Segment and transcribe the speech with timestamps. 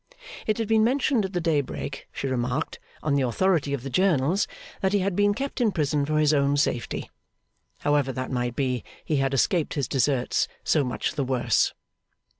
[0.47, 4.47] It had been mentioned at the Daybreak, she remarked, on the authority of the journals,
[4.81, 7.11] that he had been kept in prison for his own safety.
[7.81, 11.75] However that might be, he had escaped his deserts; so much the worse.